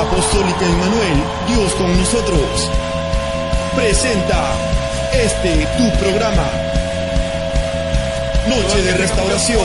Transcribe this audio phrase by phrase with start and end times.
[0.00, 2.70] Apostólica Emmanuel, Dios con nosotros,
[3.76, 4.54] presenta
[5.12, 6.46] este tu programa.
[8.48, 9.60] Noche de restauración.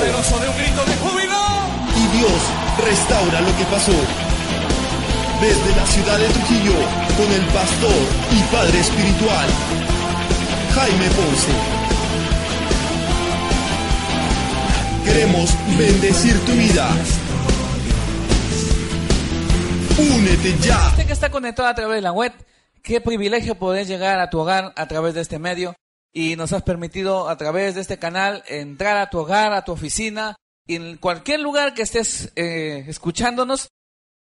[1.96, 2.32] Y Dios
[2.86, 3.94] restaura lo que pasó.
[5.40, 6.76] Desde la ciudad de Trujillo,
[7.16, 7.96] con el pastor
[8.32, 9.48] y padre espiritual,
[10.76, 11.54] Jaime Ponce.
[15.06, 16.90] Queremos bendecir tu vida.
[19.98, 20.90] Únete ya.
[20.90, 22.34] Usted que está conectado a través de la web,
[22.82, 25.74] qué privilegio poder llegar a tu hogar a través de este medio
[26.12, 29.72] y nos has permitido a través de este canal entrar a tu hogar, a tu
[29.72, 30.36] oficina
[30.68, 33.70] en cualquier lugar que estés eh, escuchándonos.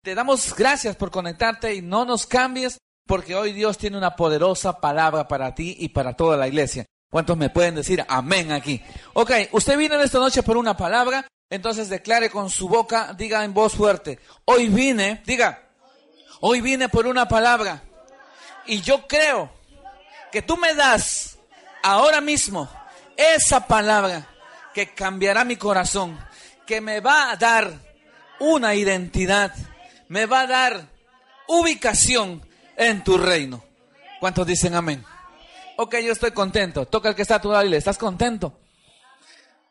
[0.04, 4.80] Te damos gracias por conectarte y no nos cambies porque hoy Dios tiene una poderosa
[4.80, 6.86] palabra para ti y para toda la iglesia.
[7.10, 8.82] ¿Cuántos me pueden decir amén aquí?
[9.14, 13.44] Ok, usted vino en esta noche por una palabra, entonces declare con su boca, diga
[13.44, 15.63] en voz fuerte, hoy vine, diga,
[16.46, 17.82] hoy vine por una palabra
[18.66, 19.50] y yo creo
[20.30, 21.38] que tú me das
[21.82, 22.70] ahora mismo
[23.16, 24.28] esa palabra
[24.74, 26.20] que cambiará mi corazón,
[26.68, 27.72] que me va a dar
[28.40, 29.56] una identidad,
[30.10, 30.88] me va a dar
[31.48, 33.64] ubicación en tu reino.
[34.20, 35.06] ¿Cuántos dicen amén?
[35.78, 36.86] Ok, yo estoy contento.
[36.86, 38.60] Toca el que está a tu lado y le estás contento.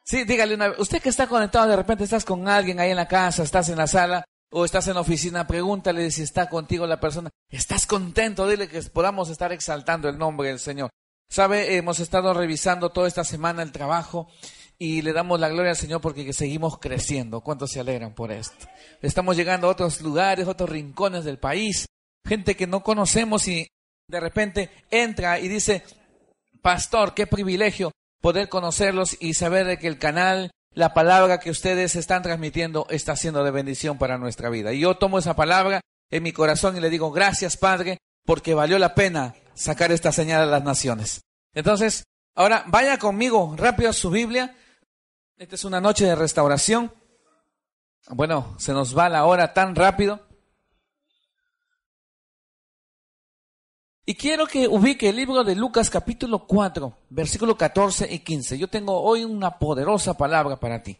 [0.05, 0.79] Sí, dígale una vez.
[0.79, 3.77] Usted que está conectado, de repente estás con alguien ahí en la casa, estás en
[3.77, 7.31] la sala o estás en la oficina, pregúntale si está contigo la persona.
[7.51, 8.47] ¿Estás contento?
[8.47, 10.91] Dile que podamos estar exaltando el nombre del Señor.
[11.31, 14.29] Sabe, hemos estado revisando toda esta semana el trabajo
[14.79, 17.41] y le damos la gloria al Señor porque seguimos creciendo.
[17.41, 18.67] ¿Cuántos se alegran por esto?
[19.01, 21.87] Estamos llegando a otros lugares, otros rincones del país.
[22.27, 23.67] Gente que no conocemos y
[24.09, 25.83] de repente entra y dice,
[26.61, 32.23] pastor, qué privilegio poder conocerlos y saber que el canal, la palabra que ustedes están
[32.23, 34.73] transmitiendo está siendo de bendición para nuestra vida.
[34.73, 38.79] Y yo tomo esa palabra en mi corazón y le digo, gracias Padre, porque valió
[38.79, 41.23] la pena sacar esta señal a las naciones.
[41.55, 44.57] Entonces, ahora vaya conmigo rápido a su Biblia.
[45.37, 46.93] Esta es una noche de restauración.
[48.09, 50.27] Bueno, se nos va la hora tan rápido.
[54.05, 58.59] Y quiero que ubique el libro de Lucas capítulo 4, versículo 14 y 15.
[58.59, 60.99] Yo tengo hoy una poderosa palabra para ti.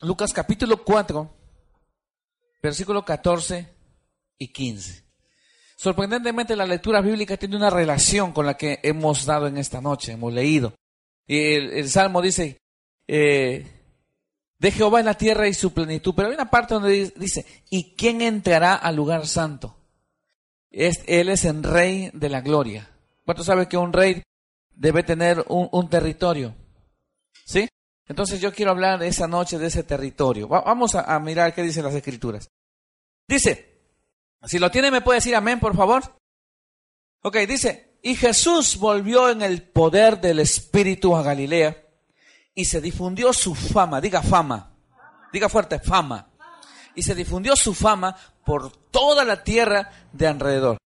[0.00, 1.28] Lucas capítulo 4,
[2.62, 3.68] versículo 14
[4.38, 5.04] y 15.
[5.74, 10.12] Sorprendentemente la lectura bíblica tiene una relación con la que hemos dado en esta noche,
[10.12, 10.72] hemos leído.
[11.26, 12.60] Y el, Salmo dice,
[13.08, 13.66] eh,
[14.56, 17.96] de Jehová es la tierra y su plenitud, pero hay una parte donde dice, ¿y
[17.96, 19.81] quién entrará al lugar santo?
[20.72, 22.88] Es, él es el rey de la gloria.
[23.24, 24.22] ¿Cuánto sabe que un rey
[24.74, 26.54] debe tener un, territorio?
[27.44, 27.68] ¿Sí?
[28.08, 30.48] Entonces yo quiero hablar esa noche de ese territorio.
[30.48, 32.48] Va, vamos a, a, mirar qué dicen las escrituras.
[33.28, 33.80] Dice,
[34.44, 36.02] si lo tiene me puede decir amén, por favor.
[37.22, 41.76] Ok, dice, y Jesús volvió en el poder del Espíritu a Galilea
[42.54, 44.74] y se difundió su fama, diga fama,
[45.32, 46.28] diga fuerte, fama.
[46.94, 48.14] Y se difundió su fama
[48.44, 50.78] por toda la tierra de alrededor.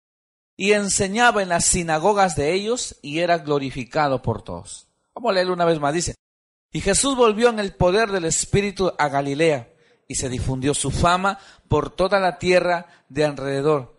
[0.57, 4.87] Y enseñaba en las sinagogas de ellos y era glorificado por todos.
[5.15, 5.95] Vamos a leerlo una vez más.
[5.95, 6.15] Dice,
[6.73, 9.73] y Jesús volvió en el poder del Espíritu a Galilea
[10.09, 11.39] y se difundió su fama
[11.69, 13.95] por toda la tierra de alrededor.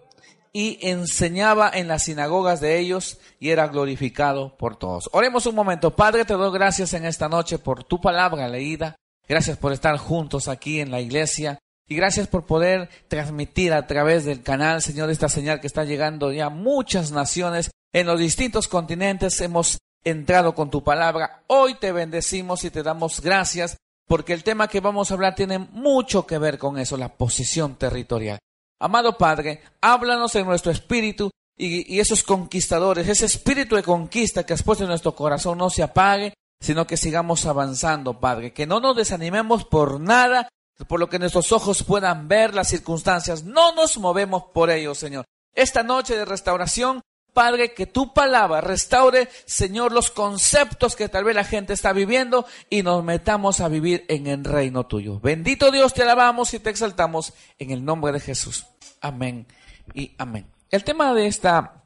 [0.52, 5.10] Y enseñaba en las sinagogas de ellos y era glorificado por todos.
[5.12, 5.96] Oremos un momento.
[5.96, 8.96] Padre, te doy gracias en esta noche por tu palabra leída.
[9.28, 11.60] Gracias por estar juntos aquí en la iglesia.
[11.88, 16.32] Y gracias por poder transmitir a través del canal, Señor, esta señal que está llegando
[16.32, 19.40] ya a muchas naciones en los distintos continentes.
[19.42, 21.44] Hemos entrado con tu palabra.
[21.48, 23.78] Hoy te bendecimos y te damos gracias
[24.08, 27.76] porque el tema que vamos a hablar tiene mucho que ver con eso, la posición
[27.76, 28.40] territorial.
[28.80, 34.54] Amado Padre, háblanos en nuestro espíritu y, y esos conquistadores, ese espíritu de conquista que
[34.54, 38.80] has puesto en nuestro corazón no se apague, sino que sigamos avanzando, Padre, que no
[38.80, 40.50] nos desanimemos por nada,
[40.88, 43.44] por lo que nuestros ojos puedan ver las circunstancias.
[43.44, 45.26] No nos movemos por ello, Señor.
[45.54, 47.02] Esta noche de restauración
[47.36, 52.46] Padre, que tu palabra restaure, Señor, los conceptos que tal vez la gente está viviendo
[52.70, 55.20] y nos metamos a vivir en el reino tuyo.
[55.20, 58.68] Bendito Dios, te alabamos y te exaltamos en el nombre de Jesús.
[59.02, 59.48] Amén
[59.94, 60.48] y amén.
[60.72, 61.84] El tema de esta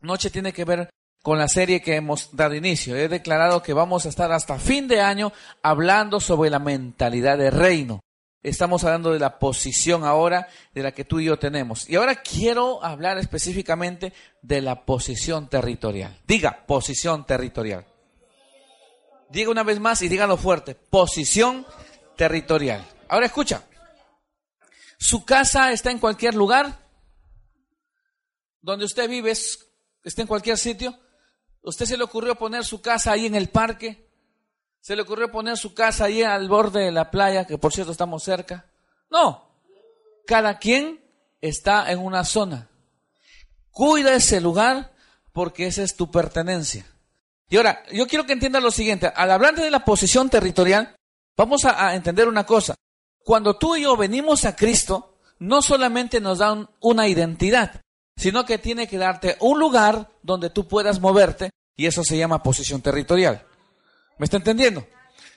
[0.00, 0.88] noche tiene que ver
[1.24, 2.94] con la serie que hemos dado inicio.
[2.94, 7.50] He declarado que vamos a estar hasta fin de año hablando sobre la mentalidad de
[7.50, 8.03] reino.
[8.44, 11.88] Estamos hablando de la posición ahora de la que tú y yo tenemos.
[11.88, 14.12] Y ahora quiero hablar específicamente
[14.42, 16.20] de la posición territorial.
[16.26, 17.86] Diga, posición territorial.
[19.30, 20.74] Diga una vez más y dígalo fuerte.
[20.74, 21.66] Posición
[22.18, 22.86] territorial.
[23.08, 23.64] Ahora escucha.
[24.98, 26.86] ¿Su casa está en cualquier lugar?
[28.60, 30.94] ¿Donde usted vive está en cualquier sitio?
[31.62, 34.03] ¿Usted se le ocurrió poner su casa ahí en el parque?
[34.84, 37.90] ¿Se le ocurrió poner su casa ahí al borde de la playa, que por cierto
[37.90, 38.66] estamos cerca?
[39.10, 39.48] No.
[40.26, 41.02] Cada quien
[41.40, 42.68] está en una zona.
[43.70, 44.92] Cuida ese lugar
[45.32, 46.84] porque esa es tu pertenencia.
[47.48, 49.10] Y ahora, yo quiero que entienda lo siguiente.
[49.16, 50.94] Al hablar de la posición territorial,
[51.34, 52.74] vamos a, a entender una cosa.
[53.20, 57.80] Cuando tú y yo venimos a Cristo, no solamente nos dan una identidad,
[58.18, 62.42] sino que tiene que darte un lugar donde tú puedas moverte y eso se llama
[62.42, 63.46] posición territorial.
[64.18, 64.86] ¿Me está entendiendo?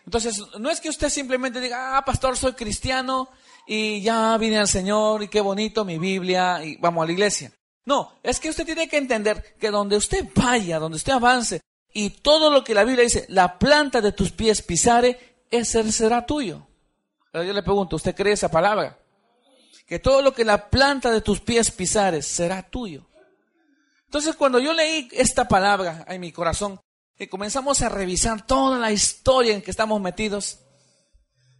[0.05, 3.29] Entonces, no es que usted simplemente diga, ah, pastor, soy cristiano
[3.65, 7.51] y ya vine al Señor y qué bonito mi Biblia y vamos a la iglesia.
[7.85, 11.61] No, es que usted tiene que entender que donde usted vaya, donde usted avance
[11.93, 16.25] y todo lo que la Biblia dice, la planta de tus pies pisare, ese será
[16.25, 16.67] tuyo.
[17.31, 18.97] Pero yo le pregunto, ¿usted cree esa palabra?
[19.87, 23.07] que todo lo que la planta de tus pies pisares será tuyo.
[24.05, 26.79] Entonces cuando yo leí esta palabra en mi corazón
[27.19, 30.59] y comenzamos a revisar toda la historia en que estamos metidos,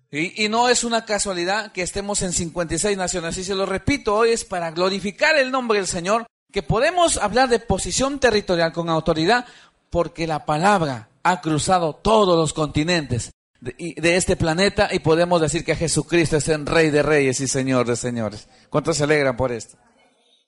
[0.09, 4.30] y, no es una casualidad que estemos en 56 naciones, y se lo repito, hoy
[4.30, 9.45] es para glorificar el nombre del Señor, que podemos hablar de posición territorial con autoridad,
[9.89, 15.75] porque la palabra ha cruzado todos los continentes de, este planeta y podemos decir que
[15.75, 18.48] Jesucristo es el Rey de Reyes y Señor de Señores.
[18.69, 19.77] ¿Cuántos se alegran por esto?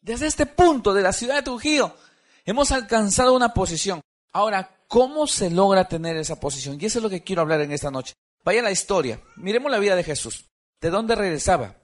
[0.02, 1.96] Desde este punto de la ciudad de Trujillo
[2.46, 4.00] hemos alcanzado una posición.
[4.32, 6.78] Ahora, ¿cómo se logra tener esa posición?
[6.80, 8.14] Y eso es lo que quiero hablar en esta noche.
[8.44, 9.22] Vaya la historia.
[9.36, 10.46] Miremos la vida de Jesús.
[10.82, 11.76] ¿De dónde regresaba?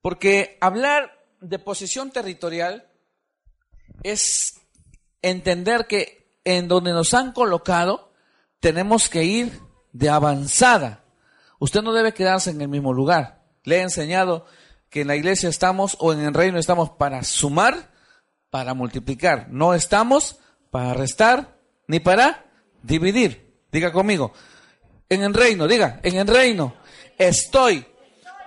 [0.00, 2.90] Porque hablar de posición territorial
[4.02, 4.60] es
[5.22, 8.12] entender que en donde nos han colocado
[8.60, 9.60] tenemos que ir
[9.92, 11.04] de avanzada.
[11.58, 13.42] Usted no debe quedarse en el mismo lugar.
[13.64, 14.46] Le he enseñado
[14.90, 17.90] que en la iglesia estamos o en el reino estamos para sumar,
[18.56, 19.48] para multiplicar.
[19.50, 20.38] No estamos
[20.70, 22.46] para restar ni para
[22.82, 23.52] dividir.
[23.70, 24.32] Diga conmigo.
[25.10, 26.74] En el reino, diga, en el reino
[27.18, 27.86] estoy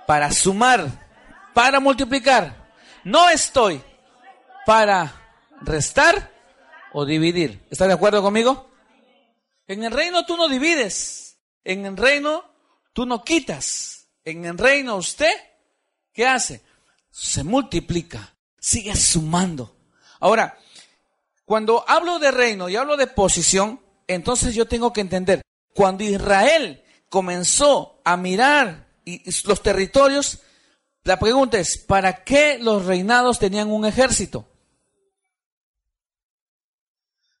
[0.08, 1.06] para sumar,
[1.54, 2.72] para multiplicar.
[3.04, 3.80] No estoy
[4.66, 5.14] para
[5.60, 6.32] restar
[6.92, 7.64] o dividir.
[7.70, 8.68] ¿Está de acuerdo conmigo?
[9.68, 11.38] En el reino tú no divides.
[11.62, 12.42] En el reino
[12.92, 14.08] tú no quitas.
[14.24, 15.30] En el reino usted,
[16.12, 16.64] ¿qué hace?
[17.12, 19.76] Se multiplica, sigue sumando.
[20.20, 20.58] Ahora,
[21.44, 25.42] cuando hablo de reino y hablo de posición, entonces yo tengo que entender,
[25.74, 28.86] cuando Israel comenzó a mirar
[29.44, 30.40] los territorios,
[31.02, 34.46] la pregunta es, ¿para qué los reinados tenían un ejército?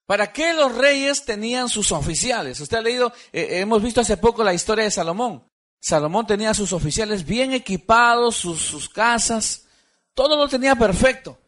[0.06, 2.58] ¿Para qué los reyes tenían sus oficiales?
[2.58, 5.44] Usted ha leído, eh, hemos visto hace poco la historia de Salomón.
[5.78, 9.66] Salomón tenía sus oficiales bien equipados, sus, sus casas,
[10.14, 11.38] todo lo tenía perfecto.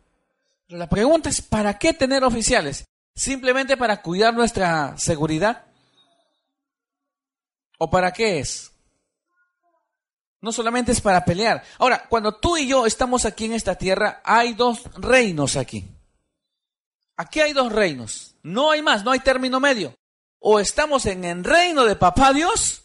[0.73, 2.87] La pregunta es, ¿para qué tener oficiales?
[3.15, 5.67] ¿Simplemente para cuidar nuestra seguridad?
[7.77, 8.73] ¿O para qué es?
[10.41, 11.63] No solamente es para pelear.
[11.79, 15.85] Ahora, cuando tú y yo estamos aquí en esta tierra, hay dos reinos aquí.
[17.19, 18.37] Aquí hay dos reinos.
[18.43, 19.95] No hay más, no hay término medio.
[20.39, 22.85] O estamos en el reino de papá Dios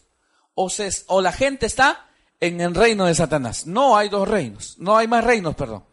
[0.54, 0.68] o,
[1.06, 2.06] o la gente está
[2.38, 3.66] en el reino de Satanás.
[3.66, 5.84] No hay dos reinos, no hay más reinos, perdón.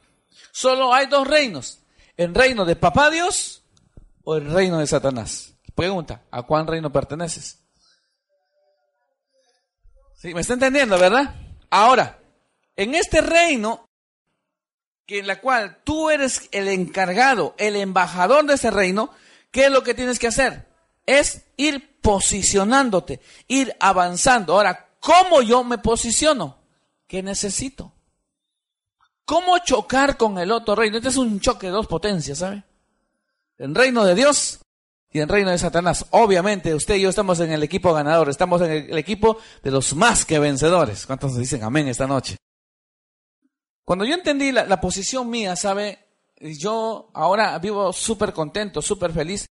[0.51, 1.79] Solo hay dos reinos,
[2.17, 3.63] el reino de papá Dios
[4.23, 5.53] o el reino de Satanás.
[5.73, 7.59] Pregunta, ¿a cuál reino perteneces?
[10.15, 10.33] ¿Sí?
[10.33, 11.35] ¿Me está entendiendo, verdad?
[11.69, 12.19] Ahora,
[12.75, 13.87] en este reino,
[15.05, 19.11] que en la cual tú eres el encargado, el embajador de ese reino,
[19.55, 20.67] ¿Qué es lo que tienes que hacer?
[21.05, 24.51] Es ir posicionándote, ir avanzando.
[24.51, 26.57] Ahora, ¿cómo yo me posiciono?
[27.07, 27.93] ¿Qué necesito?
[29.25, 30.97] ¿Cómo chocar con el otro reino?
[30.97, 32.63] Este es un choque de dos potencias, ¿sabe?
[33.57, 34.59] El reino de Dios
[35.11, 36.05] y el reino de Satanás.
[36.11, 39.95] Obviamente, usted y yo estamos en el equipo ganador, estamos en el, equipo de los
[39.95, 41.07] más que vencedores.
[41.07, 42.37] ¿Cuántos dicen amén esta noche?
[43.83, 45.99] Cuando yo entendí la, posición mía, ¿sabe?
[46.39, 49.47] yo ahora vivo súper contento, súper feliz,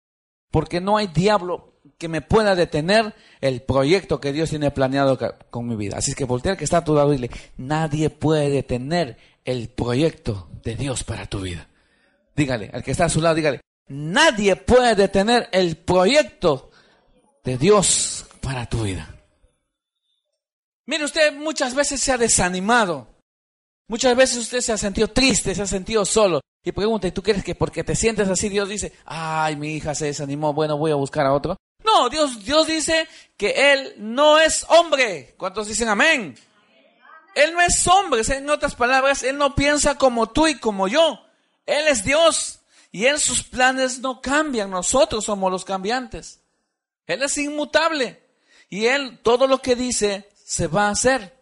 [0.50, 5.18] porque no hay diablo que me pueda detener el proyecto que Dios tiene planeado
[5.50, 5.96] con mi vida.
[5.98, 9.18] Así que voltea al que está a tu lado y dile, nadie puede detener
[9.48, 11.66] el proyecto de Dios para tu vida.
[12.36, 16.70] Dígale, al que está a su lado, dígale, nadie puede detener el proyecto
[17.42, 19.08] de Dios para tu vida.
[20.84, 23.08] Mire, usted muchas veces se ha desanimado.
[23.86, 26.42] Muchas veces usted se ha sentido triste, se ha sentido solo.
[26.62, 29.94] Y pregunta, ¿y tú crees que porque te sientes así Dios dice, ay, mi hija
[29.94, 31.56] se desanimó, bueno, voy a buscar a otro?
[31.82, 35.34] No, Dios, Dios dice que Él no es hombre.
[35.38, 36.36] ¿Cuántos dicen amén?
[37.38, 41.24] Él no es hombre, en otras palabras, Él no piensa como tú y como yo.
[41.66, 42.58] Él es Dios
[42.90, 46.40] y Él sus planes no cambian, nosotros somos los cambiantes.
[47.06, 48.20] Él es inmutable
[48.68, 51.38] y Él todo lo que dice se va a hacer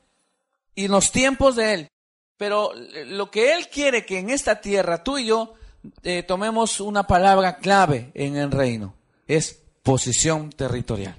[0.75, 1.89] y los tiempos de Él.
[2.37, 2.75] Pero
[3.07, 5.55] lo que Él quiere que en esta tierra tú y yo
[6.03, 8.95] eh, tomemos una palabra clave en el reino,
[9.27, 11.17] es posición territorial.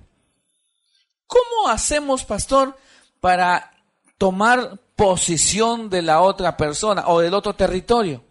[1.25, 2.77] ¿Cómo hacemos, pastor,
[3.19, 3.71] para
[4.17, 8.23] tomar posición de la otra persona o del otro territorio?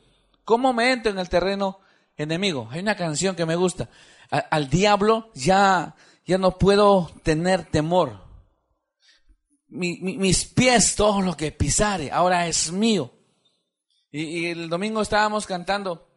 [0.45, 1.79] ¿Cómo me entro en el terreno
[2.17, 2.69] enemigo?
[2.71, 3.89] Hay una canción que me gusta.
[4.31, 8.25] Al diablo ya, ya no puedo tener temor.
[9.69, 13.13] Mi- mi- mis pies, todo lo que pisare, ahora es mío.
[14.13, 16.09] Y, el domingo estábamos cantando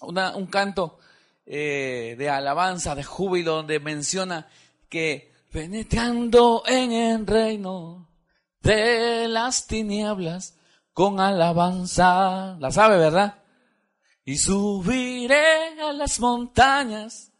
[0.00, 0.98] un canto
[1.46, 4.48] eh, de alabanza, de júbilo, donde menciona
[4.88, 8.07] que penetrando en el reino
[8.60, 10.56] de las tinieblas
[10.92, 13.42] con alabanza, la sabe, ¿verdad?
[14.24, 17.32] Y subiré a las montañas,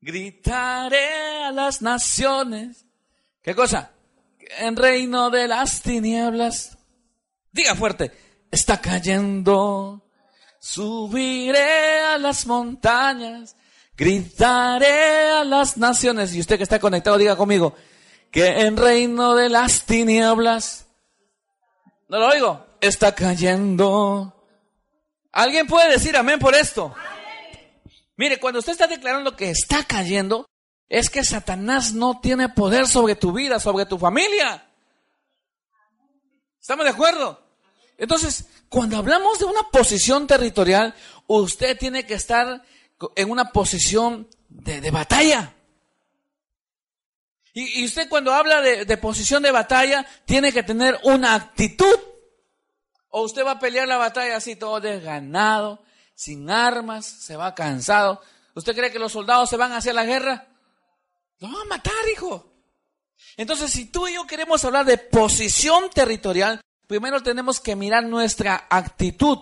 [0.00, 2.86] gritaré a las naciones.
[3.42, 3.90] ¿Qué cosa?
[4.58, 6.78] En reino de las tinieblas.
[7.52, 8.12] Diga fuerte,
[8.50, 10.02] está cayendo.
[10.60, 13.56] Subiré a las montañas,
[13.96, 16.34] gritaré a las naciones.
[16.34, 17.74] Y usted que está conectado, diga conmigo,
[18.30, 20.86] que en reino de las tinieblas,
[22.08, 24.34] no lo oigo, está cayendo.
[25.32, 26.94] ¿Alguien puede decir amén por esto?
[28.16, 30.46] Mire, cuando usted está declarando que está cayendo,
[30.88, 34.66] es que Satanás no tiene poder sobre tu vida, sobre tu familia.
[36.60, 37.40] ¿Estamos de acuerdo?
[37.96, 40.94] Entonces, cuando hablamos de una posición territorial,
[41.26, 42.62] usted tiene que estar
[43.16, 45.54] en una posición de, de batalla.
[47.52, 51.98] Y, usted cuando habla de, de posición de batalla, tiene que tener una actitud.
[53.08, 55.82] O usted va a pelear la batalla así todo desganado,
[56.14, 58.20] sin armas, se va cansado.
[58.54, 60.46] ¿Usted cree que los soldados se van hacia la guerra?
[61.38, 62.52] Lo van a matar, hijo.
[63.36, 68.66] Entonces, si tú y yo queremos hablar de posición territorial, primero tenemos que mirar nuestra
[68.68, 69.38] actitud.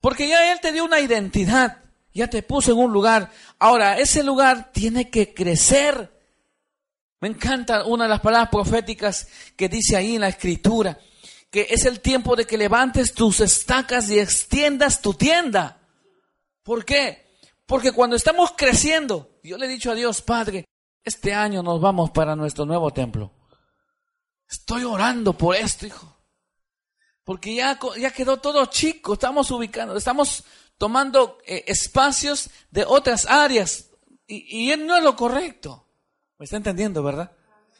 [0.00, 3.30] Porque ya Él te dio una identidad, ya te puso en un lugar.
[3.58, 6.15] Ahora, ese lugar tiene que crecer.
[7.20, 10.98] Me encanta una de las palabras proféticas que dice ahí en la escritura,
[11.50, 15.80] que es el tiempo de que levantes tus estacas y extiendas tu tienda.
[16.62, 17.38] ¿Por qué?
[17.64, 20.66] Porque cuando estamos creciendo, yo le he dicho a Dios, Padre,
[21.02, 23.32] este año nos vamos para nuestro nuevo templo.
[24.48, 26.16] Estoy orando por esto, hijo.
[27.24, 30.44] Porque ya, ya quedó todo chico, estamos ubicando, estamos
[30.78, 33.90] tomando eh, espacios de otras áreas
[34.26, 35.85] y, y no es lo correcto.
[36.38, 37.32] ¿Me está entendiendo, verdad?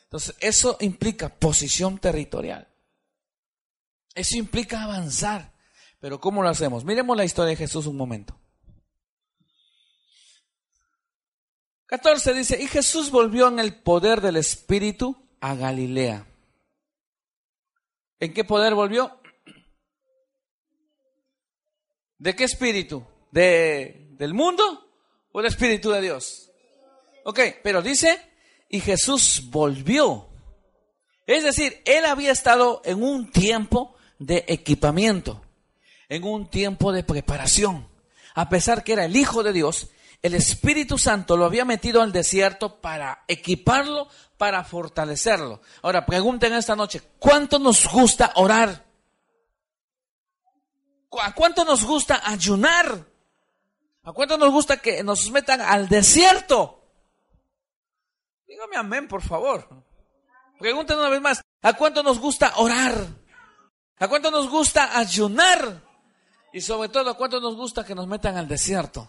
[0.05, 2.69] Entonces, eso implica posición territorial.
[4.15, 5.53] Eso implica avanzar.
[6.01, 6.85] Pero ¿cómo lo hacemos?
[6.85, 8.39] Miremos la historia de Jesús un momento.
[11.87, 16.27] 14 dice, y Jesús volvió en el poder del Espíritu a Galilea.
[18.19, 19.21] ¿En qué poder volvió?
[22.19, 23.07] ¿De qué espíritu?
[23.31, 24.91] ¿De, ¿Del mundo
[25.33, 26.51] o del Espíritu de Dios?
[27.25, 28.19] Ok, pero dice,
[28.68, 30.28] y Jesús volvió.
[31.26, 35.42] Es decir, él había estado en un tiempo de equipamiento,
[36.08, 37.88] en un tiempo de preparación.
[38.35, 39.88] A pesar que era el Hijo de Dios,
[40.23, 45.61] el Espíritu Santo lo había metido al desierto para equiparlo, para fortalecerlo.
[45.82, 48.85] Ahora, pregunten esta noche, ¿cuánto nos gusta orar?
[51.08, 53.04] ¿Cu- ¿A cuánto nos gusta ayunar?
[54.02, 56.86] ¿A cuánto nos gusta que nos metan al desierto?
[58.66, 59.68] Dígame amén, por favor.
[60.58, 63.06] Pregunten una vez más, ¿a cuánto nos gusta orar?
[63.99, 65.82] ¿A cuánto nos gusta ayunar?
[66.52, 69.08] Y sobre todo, ¿a cuánto nos gusta que nos metan al desierto?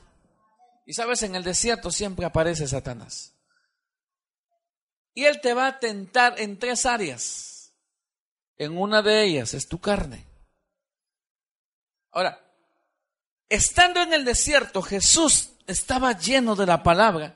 [0.86, 3.34] Y sabes, en el desierto siempre aparece Satanás.
[5.14, 7.74] Y él te va a tentar en tres áreas.
[8.58, 10.26] En una de ellas es tu carne.
[12.12, 12.40] Ahora,
[13.50, 17.36] estando en el desierto, Jesús estaba lleno de la palabra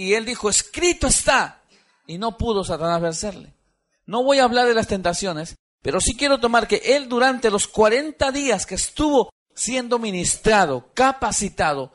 [0.00, 1.60] y él dijo, escrito está,
[2.06, 3.52] y no pudo Satanás vencerle.
[4.06, 7.68] No voy a hablar de las tentaciones, pero sí quiero tomar que él durante los
[7.68, 11.92] 40 días que estuvo siendo ministrado, capacitado,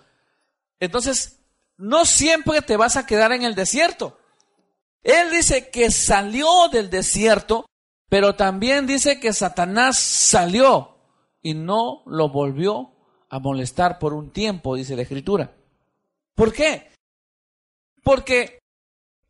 [0.79, 1.39] entonces
[1.77, 4.19] no siempre te vas a quedar en el desierto.
[5.01, 7.65] Él dice que salió del desierto,
[8.07, 10.99] pero también dice que Satanás salió
[11.41, 12.91] y no lo volvió
[13.31, 15.55] a molestar por un tiempo, dice la escritura.
[16.35, 16.93] ¿Por qué?
[18.05, 18.59] Porque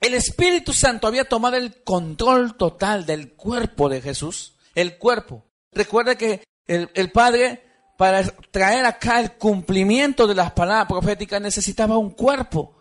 [0.02, 5.46] el Espíritu Santo había tomado el control total del cuerpo de Jesús, el cuerpo.
[5.72, 7.64] Recuerda que el, Padre,
[7.98, 12.76] para traer acá el cumplimiento de las palabras proféticas, necesitaba un cuerpo.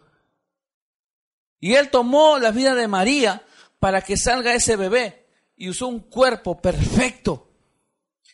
[1.61, 3.45] Y Él tomó la vida de María
[3.79, 7.53] para que salga ese bebé y usó un cuerpo perfecto.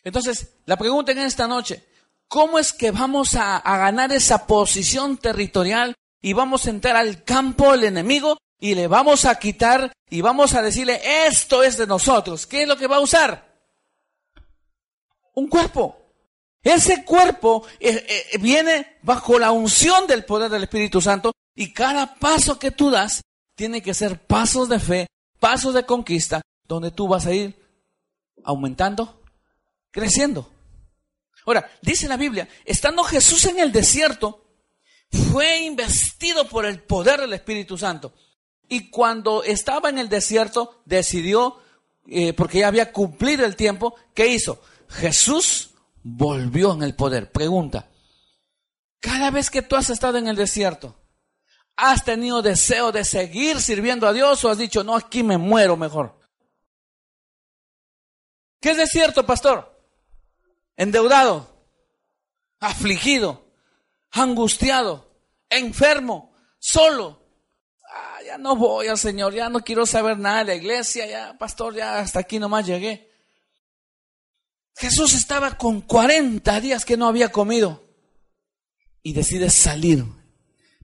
[0.03, 1.85] Entonces, la pregunta en esta noche,
[2.27, 7.71] ¿cómo es que vamos a ganar esa posición territorial y vamos a entrar al campo
[7.71, 12.45] del enemigo y le vamos a quitar y vamos a decirle, esto es de nosotros.
[12.45, 13.51] ¿Qué es lo que va a usar?
[15.33, 15.97] Un cuerpo.
[16.63, 22.15] Ese cuerpo eh, eh, viene bajo la unción del poder del Espíritu Santo y cada
[22.15, 23.21] paso que tú das
[23.55, 25.07] tiene que ser pasos de fe,
[25.39, 27.59] pasos de conquista, donde tú vas a ir
[28.43, 29.23] aumentando,
[29.89, 30.51] creciendo.
[31.45, 34.40] Ahora, dice la Biblia, estando Jesús en el desierto,
[35.11, 38.13] fue investido por el poder del Espíritu Santo.
[38.67, 41.57] Y cuando estaba en el desierto, decidió,
[42.07, 44.61] eh, porque ya había cumplido el tiempo, ¿qué hizo?
[44.87, 45.71] Jesús
[46.03, 47.31] volvió en el poder.
[47.31, 47.89] Pregunta,
[48.99, 50.95] cada vez que tú has estado en el desierto,
[51.75, 55.75] ¿has tenido deseo de seguir sirviendo a Dios o has dicho, no, aquí me muero
[55.75, 56.17] mejor?
[58.61, 59.75] ¿Qué es desierto, pastor?
[60.77, 61.67] Endeudado,
[62.59, 63.50] afligido,
[64.11, 65.09] angustiado,
[65.49, 67.21] enfermo, solo,
[68.25, 71.75] ya no voy al Señor, ya no quiero saber nada de la iglesia, ya, pastor,
[71.75, 73.09] ya hasta aquí nomás llegué.
[74.75, 77.83] Jesús estaba con 40 días que no había comido
[79.03, 80.05] y decide salir.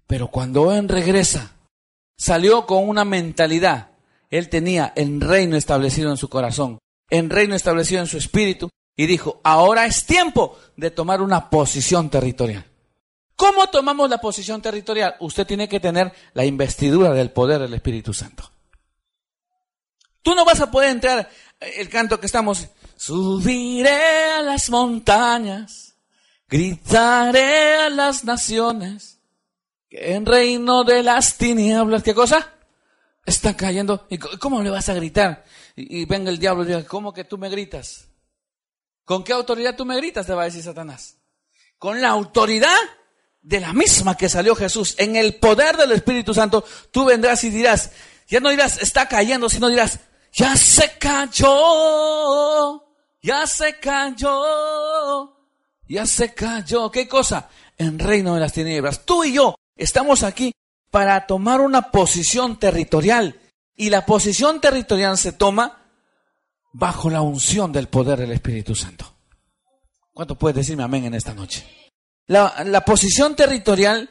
[0.06, 1.52] Pero cuando él regresa,
[2.18, 3.92] salió con una mentalidad.
[4.30, 9.06] Él tenía el reino establecido en su corazón, el reino establecido en su espíritu y
[9.06, 12.66] dijo, ahora es tiempo de tomar una posición territorial.
[13.38, 15.16] ¿Cómo tomamos la posición territorial?
[15.20, 18.52] Usted tiene que tener la investidura del poder del Espíritu Santo.
[20.24, 25.96] Tú no vas a poder entrar eh, el canto que estamos, subiré a las montañas,
[26.50, 29.20] gritaré a las naciones,
[29.88, 32.56] que en reino de las tinieblas, ¿qué cosa?
[33.24, 34.08] Está cayendo.
[34.10, 35.46] ¿Y cómo le vas a gritar?
[35.76, 38.08] Y, venga el diablo y diga, ¿cómo que tú me gritas?
[39.06, 40.26] ¿Con qué autoridad tú me gritas?
[40.26, 41.18] Te va a decir Satanás.
[41.78, 42.76] Con la autoridad
[43.48, 47.50] de la misma que salió Jesús, en el poder del Espíritu Santo, tú vendrás y
[47.50, 47.92] dirás,
[48.28, 50.02] ya no dirás, está cayendo, sino dirás,
[50.34, 52.84] ya se cayó,
[53.22, 55.34] ya se cayó,
[55.88, 56.92] ya se cayó.
[56.92, 57.48] ¿Qué cosa?
[57.78, 59.06] En reino de las tinieblas.
[59.06, 60.52] Tú y yo estamos aquí
[60.92, 63.40] para tomar una posición territorial.
[63.78, 65.86] Y la posición territorial se toma
[66.74, 69.14] bajo la unción del poder del Espíritu Santo.
[70.12, 71.87] ¿Cuánto puedes decirme amén en esta noche?
[72.28, 74.10] La, posición territorial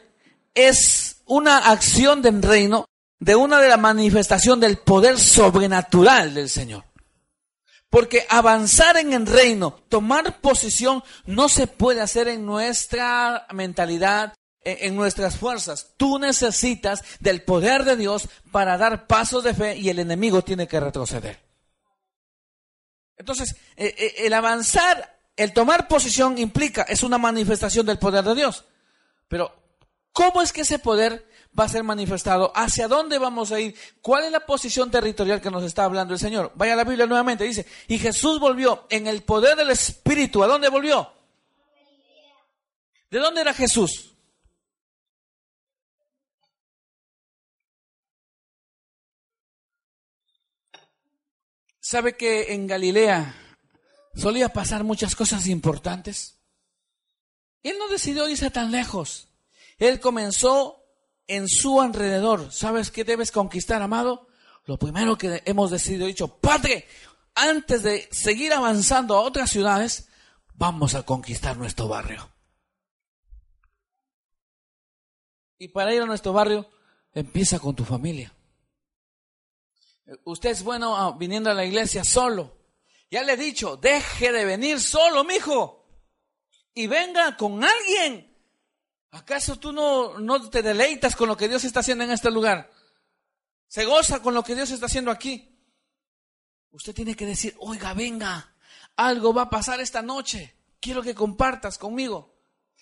[0.55, 2.85] es una acción del reino
[3.19, 6.83] de una de la manifestación del poder sobrenatural del Señor.
[7.89, 14.95] Porque avanzar en el reino, tomar posición, no se puede hacer en nuestra mentalidad, en,
[14.95, 15.93] nuestras fuerzas.
[15.95, 20.67] Tú necesitas del poder de Dios para dar pasos de fe y el enemigo tiene
[20.67, 21.39] que retroceder.
[23.15, 28.35] Entonces, eh, eh, el avanzar el tomar posición implica, es una manifestación del poder de
[28.35, 28.65] Dios.
[29.27, 29.55] Pero,
[30.11, 32.51] ¿cómo es que ese poder va a ser manifestado?
[32.55, 33.75] ¿Hacia dónde vamos a ir?
[34.01, 36.51] ¿Cuál es la posición territorial que nos está hablando el Señor?
[36.55, 40.43] Vaya a la Biblia nuevamente, dice, y Jesús volvió en el poder del Espíritu.
[40.43, 41.13] ¿A dónde volvió?
[43.11, 44.15] ¿De dónde era Jesús?
[51.79, 53.46] ¿Sabe que en Galilea
[54.17, 56.39] solía pasar muchas cosas importantes.
[57.63, 59.29] Él no decidió irse tan lejos.
[59.77, 60.83] Él comenzó
[61.27, 62.51] en su alrededor.
[62.51, 64.27] ¿Sabes qué debes conquistar, amado?
[64.65, 66.85] Lo primero que hemos decidido, dicho, Padre,
[67.35, 70.09] antes de seguir avanzando a otras ciudades,
[70.53, 72.29] vamos a conquistar nuestro barrio.
[75.59, 76.69] Y para ir a nuestro barrio,
[77.13, 78.33] empieza con tu familia.
[80.23, 82.55] Usted es bueno ah, viniendo a la iglesia solo.
[83.09, 85.85] Ya le he dicho, deje de venir solo, mijo.
[86.73, 88.35] y venga con alguien.
[89.11, 92.71] ¿Acaso tú no, no te deleitas con lo que Dios está haciendo en este lugar?
[93.67, 95.57] ¿Se goza con lo que Dios está haciendo aquí?
[96.71, 98.55] Usted tiene que decir, oiga, venga,
[98.95, 100.55] algo va a pasar esta noche.
[100.79, 102.37] Quiero que compartas conmigo.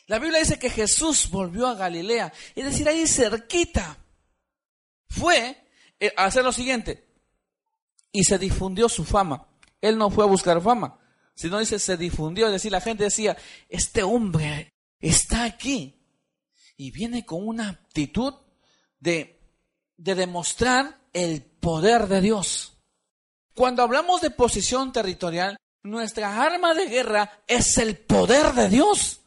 [0.08, 3.98] La Biblia dice que Jesús volvió a Galilea, es decir, ahí cerquita.
[5.08, 5.66] Fue
[6.00, 7.08] eh, a hacer lo siguiente,
[8.12, 9.48] y se difundió su fama.
[9.88, 11.00] Él no fue a buscar fama,
[11.36, 13.38] sino dice, se difundió, es decir, la gente decía,
[13.70, 16.02] este hombre está aquí
[16.78, 18.34] y viene con una actitud
[19.00, 19.40] de,
[19.98, 22.74] de demostrar el poder de Dios.
[23.54, 29.22] Cuando hablamos de posición territorial, nuestra arma de guerra es el poder de Dios.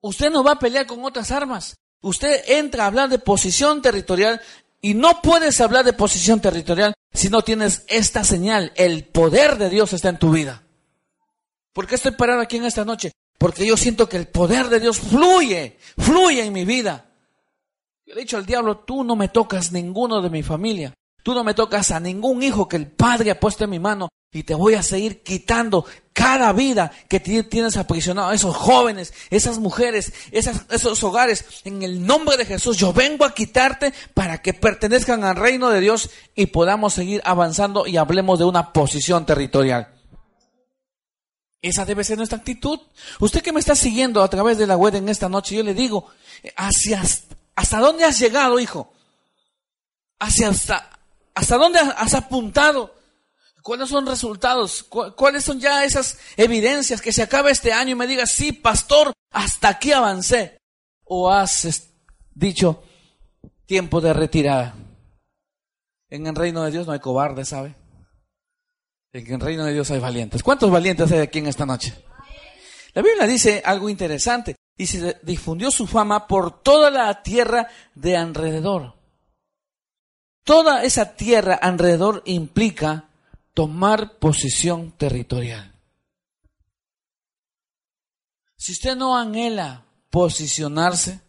[0.00, 1.76] Usted no va a pelear con otras armas.
[2.02, 4.40] Usted entra a hablar de posición territorial
[4.82, 8.72] y no puedes hablar de posición territorial si no tienes esta señal.
[8.74, 10.64] El poder de Dios está en tu vida.
[11.72, 13.12] ¿Por qué estoy parado aquí en esta noche?
[13.38, 17.06] Porque yo siento que el poder de Dios fluye, fluye en mi vida.
[18.04, 20.92] Yo le he dicho al diablo, tú no me tocas ninguno de mi familia.
[21.22, 24.08] Tú no me tocas a ningún hijo que el Padre ha puesto en mi mano
[24.32, 30.12] y te voy a seguir quitando cada vida que tienes aprisionado, esos jóvenes, esas mujeres,
[30.30, 31.44] esos hogares.
[31.64, 35.80] En el nombre de Jesús, yo vengo a quitarte para que pertenezcan al reino de
[35.80, 39.88] Dios y podamos seguir avanzando y hablemos de una posición territorial.
[41.60, 42.80] Esa debe ser nuestra actitud.
[43.20, 45.74] Usted que me está siguiendo a través de la web en esta noche, yo le
[45.74, 46.06] digo,
[46.56, 47.02] hacia,
[47.54, 48.92] ¿hasta dónde has llegado, hijo?
[50.18, 50.90] Hacia hasta,
[51.34, 53.01] ¿Hasta dónde has apuntado?
[53.62, 54.82] ¿Cuáles son resultados?
[54.82, 59.12] ¿Cuáles son ya esas evidencias que se acaba este año y me digas, sí, pastor,
[59.30, 60.58] hasta aquí avancé?
[61.04, 61.90] ¿O has
[62.34, 62.82] dicho,
[63.66, 64.74] tiempo de retirada?
[66.10, 67.74] En el reino de Dios no hay cobardes, ¿sabe?
[69.12, 70.42] En el reino de Dios hay valientes.
[70.42, 71.94] ¿Cuántos valientes hay aquí en esta noche?
[72.94, 74.56] La Biblia dice algo interesante.
[74.76, 78.94] Y se difundió su fama por toda la tierra de alrededor.
[80.44, 83.10] Toda esa tierra alrededor implica
[83.54, 85.72] tomar posición territorial.
[88.56, 91.20] Si usted no anhela posicionarse,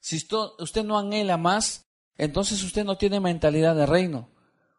[0.00, 0.24] si
[0.58, 4.30] usted no anhela más, entonces usted no tiene mentalidad de reino.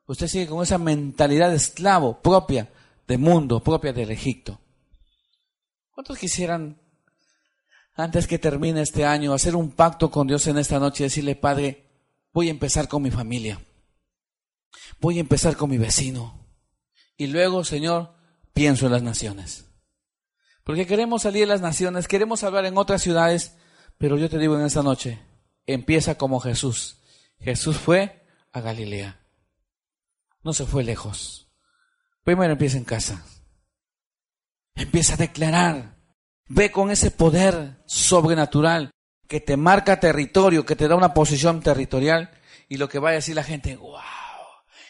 [0.07, 2.71] Usted sigue con esa mentalidad de esclavo propia
[3.07, 4.59] del mundo, propia del Egipto.
[5.91, 6.81] ¿Cuántos quisieran,
[7.93, 11.35] antes que termine este año, hacer un pacto con Dios en esta noche y decirle,
[11.35, 11.85] Padre,
[12.31, 13.61] voy a empezar con mi familia?
[14.99, 16.48] Voy a empezar con mi vecino.
[17.19, 18.15] Y luego, Señor,
[18.53, 19.65] pienso en las naciones.
[20.63, 23.57] Porque queremos salir de las naciones, queremos hablar en otras ciudades,
[23.97, 25.21] pero yo te digo en esta noche,
[25.65, 27.01] empieza como Jesús.
[27.41, 29.19] Jesús fue a Galilea.
[30.43, 31.51] No se fue lejos.
[32.23, 33.25] Primero empieza en casa.
[34.75, 35.97] Empieza a declarar.
[36.47, 38.91] Ve con ese poder sobrenatural
[39.27, 42.31] que te marca territorio, que te da una posición territorial
[42.69, 43.99] y lo que va a decir la gente, wow,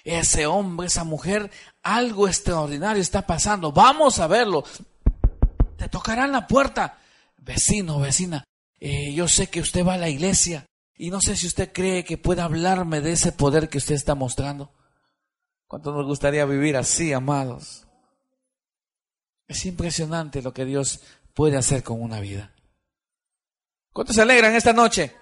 [0.03, 1.51] ese hombre, esa mujer,
[1.83, 3.71] algo extraordinario está pasando.
[3.71, 4.63] Vamos a verlo.
[5.77, 6.99] Te tocarán la puerta.
[7.37, 8.43] Vecino, vecina,
[8.79, 12.03] eh, yo sé que usted va a la iglesia y no sé si usted cree
[12.03, 14.73] que puede hablarme de ese poder que usted está mostrando.
[15.67, 17.87] ¿Cuánto nos gustaría vivir así, amados?
[19.47, 21.01] Es impresionante lo que Dios
[21.33, 22.53] puede hacer con una vida.
[23.93, 25.15] ¿Cuántos se alegran esta noche?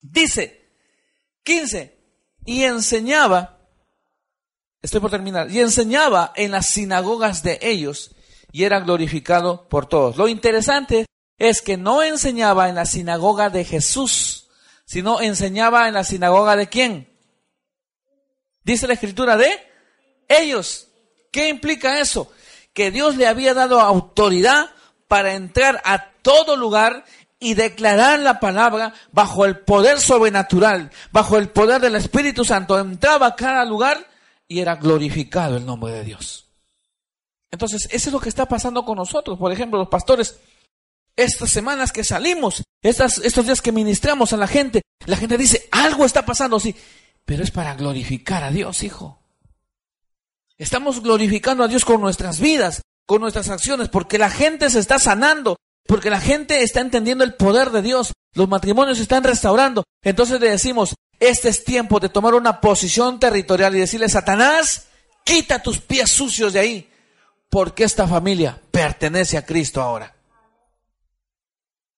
[0.00, 0.64] Dice
[1.42, 1.98] 15,
[2.46, 3.53] y enseñaba
[4.84, 5.50] Estoy por terminar.
[5.50, 8.10] Y enseñaba en las sinagogas de ellos
[8.52, 10.18] y era glorificado por todos.
[10.18, 11.06] Lo interesante
[11.38, 14.50] es que no enseñaba en la sinagoga de Jesús,
[14.84, 17.08] sino enseñaba en la sinagoga de quién?
[18.62, 19.48] Dice la escritura de
[20.28, 20.88] ellos.
[21.32, 22.30] ¿Qué implica eso?
[22.74, 24.68] Que Dios le había dado autoridad
[25.08, 27.06] para entrar a todo lugar
[27.40, 32.78] y declarar la palabra bajo el poder sobrenatural, bajo el poder del Espíritu Santo.
[32.78, 34.12] Entraba a cada lugar
[34.54, 36.46] y era glorificado el nombre de Dios.
[37.50, 39.36] Entonces, eso es lo que está pasando con nosotros.
[39.36, 40.38] Por ejemplo, los pastores,
[41.16, 45.68] estas semanas que salimos, estas, estos días que ministramos a la gente, la gente dice,
[45.72, 46.76] algo está pasando, sí,
[47.24, 49.18] pero es para glorificar a Dios, hijo.
[50.56, 55.00] Estamos glorificando a Dios con nuestras vidas, con nuestras acciones, porque la gente se está
[55.00, 59.82] sanando, porque la gente está entendiendo el poder de Dios, los matrimonios se están restaurando.
[60.04, 64.88] Entonces le decimos, este es tiempo de tomar una posición territorial y decirle, Satanás,
[65.24, 66.90] quita tus pies sucios de ahí,
[67.48, 70.14] porque esta familia pertenece a Cristo ahora.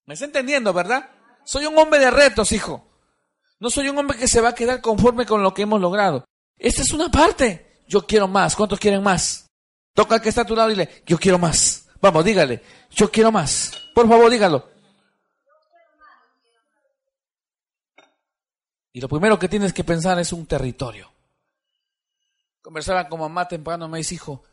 [0.05, 1.09] ¿Me está entendiendo, verdad?
[1.43, 2.87] Soy un hombre de retos, hijo.
[3.59, 6.25] No soy un hombre que se va a quedar conforme con lo que hemos logrado.
[6.57, 7.81] Esta es una parte.
[7.87, 8.55] Yo quiero más.
[8.55, 9.47] ¿Cuántos quieren más?
[9.93, 11.87] Toca al que está a tu lado y dile, yo quiero más.
[11.99, 13.71] Vamos, dígale, yo quiero más.
[13.95, 14.69] Por favor, dígalo.
[18.97, 21.13] Y lo primero que tienes que pensar es un territorio.
[22.63, 24.43] Conversaba con mamá temprano, me dice, hijo,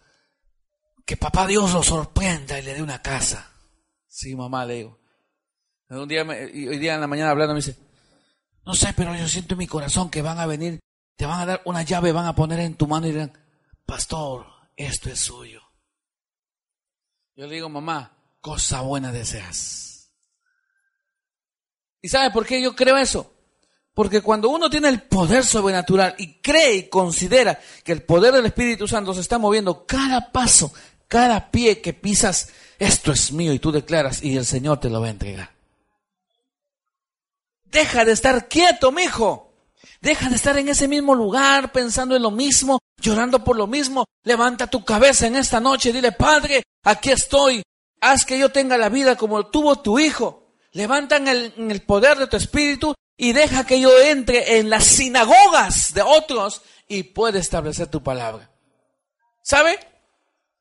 [1.07, 3.51] que papá Dios lo sorprenda y le dé una casa.
[4.07, 5.01] Sí, mamá, le digo.
[5.89, 7.79] Un día, hoy día en la mañana hablando me dice,
[8.67, 10.79] no sé, pero yo siento en mi corazón que van a venir,
[11.17, 13.33] te van a dar una llave, van a poner en tu mano y dirán,
[13.87, 14.45] pastor,
[14.77, 15.63] esto es suyo.
[17.35, 20.13] Yo le digo, mamá, cosa buena deseas.
[22.03, 23.34] ¿Y sabe por qué yo creo eso?
[23.95, 28.47] Porque cuando uno tiene el poder sobrenatural y cree y considera que el poder del
[28.47, 30.73] Espíritu Santo se está moviendo cada paso,
[31.07, 32.49] cada pie que pisas,
[32.81, 35.55] esto es mío y tú declaras y el Señor te lo va a entregar.
[37.65, 39.53] Deja de estar quieto, mijo.
[40.01, 44.07] Deja de estar en ese mismo lugar pensando en lo mismo, llorando por lo mismo.
[44.25, 47.63] Levanta tu cabeza en esta noche y dile, Padre, aquí estoy.
[48.01, 50.49] Haz que yo tenga la vida como tuvo tu hijo.
[50.73, 54.70] Levanta en el, en el poder de tu espíritu y deja que yo entre en
[54.70, 58.50] las sinagogas de otros y pueda establecer tu palabra.
[59.42, 59.79] ¿Sabe?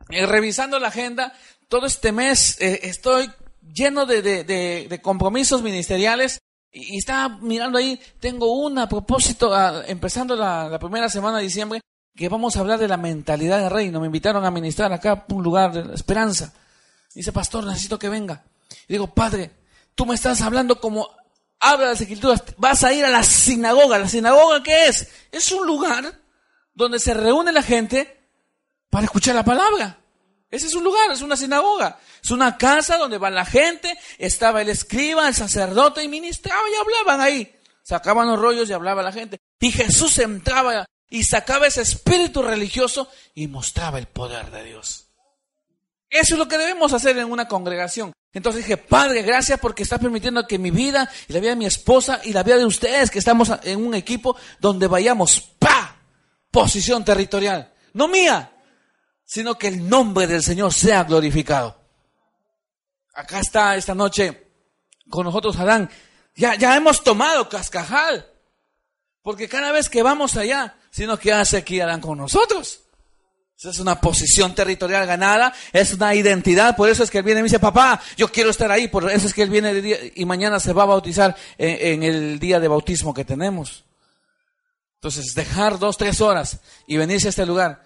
[0.10, 1.34] Eh, revisando la agenda,
[1.70, 6.40] todo este mes eh, estoy lleno de, de, de, compromisos ministeriales
[6.72, 9.54] y, estaba mirando ahí, tengo un a propósito,
[9.86, 11.82] empezando la, la, primera semana de diciembre,
[12.16, 14.00] que vamos a hablar de la mentalidad del reino.
[14.00, 16.54] Me invitaron a ministrar acá un lugar de esperanza.
[17.16, 18.44] Dice, pastor, necesito que venga.
[18.88, 19.52] Y digo, padre,
[19.96, 21.10] tú me estás hablando como
[21.64, 23.98] habla las escrituras, vas a ir a la sinagoga.
[23.98, 25.08] ¿La sinagoga qué es?
[25.32, 26.20] Es un lugar
[26.74, 28.30] donde se reúne la gente
[28.90, 30.00] para escuchar la palabra.
[30.52, 31.98] Ese es un lugar, es una sinagoga.
[32.22, 36.76] Es una casa donde va la gente, estaba el escriba, el sacerdote y ministraba y
[36.76, 37.56] hablaban ahí.
[37.82, 39.40] Sacaban los rollos y hablaba la gente.
[39.60, 45.08] Y Jesús entraba y sacaba ese espíritu religioso y mostraba el poder de Dios.
[46.10, 48.14] Eso es lo que debemos hacer en una congregación.
[48.34, 51.68] Entonces dije, Padre, gracias porque estás permitiendo que mi vida y la vida de mi
[51.68, 55.98] esposa y la vida de ustedes, que estamos en un equipo donde vayamos, pa,
[56.50, 57.72] posición territorial.
[57.94, 58.52] No mía,
[59.24, 61.80] sino que el nombre del Señor sea glorificado.
[63.14, 64.48] Acá está esta noche
[65.10, 65.90] con nosotros Adán.
[66.36, 68.28] Ya, ya hemos tomado cascajal.
[69.22, 72.83] Porque cada vez que vamos allá, sino que hace aquí Adán con nosotros.
[73.58, 77.40] Esa es una posición territorial ganada, es una identidad, por eso es que él viene
[77.40, 80.26] y me dice, papá, yo quiero estar ahí, por eso es que él viene y
[80.26, 83.86] mañana se va a bautizar en, el día de bautismo que tenemos.
[84.96, 87.84] Entonces, dejar dos, tres horas y venirse a este lugar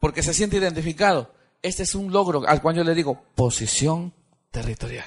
[0.00, 4.14] porque se siente identificado, este es un logro al cual yo le digo posición
[4.50, 5.06] territorial.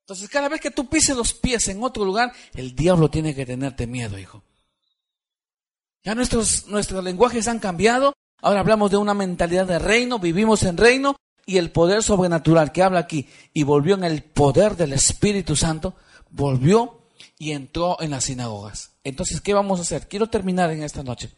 [0.00, 3.46] Entonces, cada vez que tú pises los pies en otro lugar, el diablo tiene que
[3.46, 4.42] tenerte miedo, hijo.
[6.02, 8.12] Ya nuestros, nuestros lenguajes han cambiado,
[8.42, 12.82] Ahora hablamos de una mentalidad de reino, vivimos en reino y el poder sobrenatural que
[12.82, 15.94] habla aquí y volvió en el poder del Espíritu Santo,
[16.28, 17.06] volvió
[17.38, 18.96] y entró en las sinagogas.
[19.04, 20.08] Entonces, ¿qué vamos a hacer?
[20.08, 21.30] Quiero terminar en esta noche.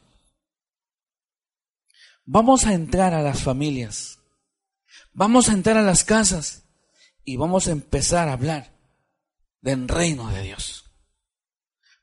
[2.25, 4.19] Vamos a entrar a las familias,
[5.13, 6.63] vamos a entrar a las casas
[7.23, 8.73] y vamos a empezar a hablar
[9.61, 10.91] del reino de Dios.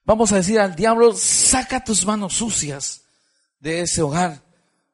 [0.04, 3.06] Vamos a decir al diablo, saca tus manos sucias
[3.60, 4.51] de ese hogar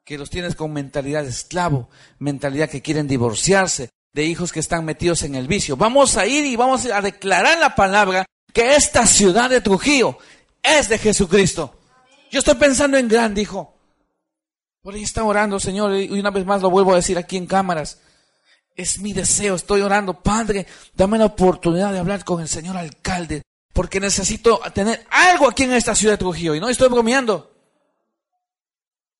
[0.08, 4.86] que los tienes con mentalidad de esclavo, mentalidad que quieren divorciarse, de hijos que están
[4.86, 5.76] metidos en el vicio.
[5.76, 10.16] Vamos a ir y vamos a declarar la palabra que esta ciudad de Trujillo
[10.62, 11.78] es de Jesucristo.
[12.30, 13.74] Yo estoy pensando en grande, hijo.
[14.80, 17.44] Por ahí está orando, Señor, y una vez más lo vuelvo a decir aquí en
[17.44, 17.98] cámaras.
[18.74, 20.66] Es mi deseo, estoy orando, Padre,
[20.96, 23.42] dame la oportunidad de hablar con el señor alcalde,
[23.74, 26.54] porque necesito tener algo aquí en esta ciudad de Trujillo.
[26.54, 27.57] Y no estoy bromeando.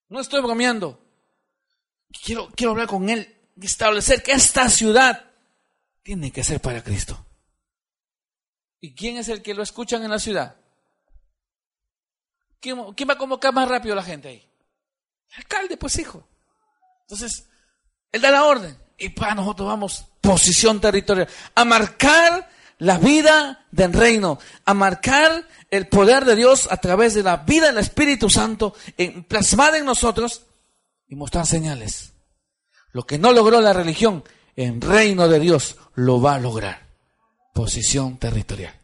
[0.08, 1.00] No estoy bromeando.
[2.24, 5.30] Quiero, quiero hablar con Él y establecer que esta ciudad
[6.02, 7.26] tiene que ser para Cristo.
[8.80, 10.56] ¿Y quién es el que lo escuchan en la ciudad?
[12.60, 14.50] ¿Quién, va a convocar más rápido a la gente ahí?
[15.30, 16.26] El alcalde, pues hijo.
[17.02, 17.48] Entonces,
[18.10, 18.76] él da la orden.
[18.96, 22.47] Y para nosotros vamos, posición territorial, a marcar
[22.78, 27.66] la vida del reino, a marcar el poder de Dios a través de la vida
[27.66, 30.42] del Espíritu Santo en, plasmada en nosotros
[31.08, 32.12] y mostrar señales.
[32.92, 34.24] Lo que no logró la religión,
[34.56, 36.86] en reino de Dios lo va a lograr.
[37.52, 38.74] Posición territorial.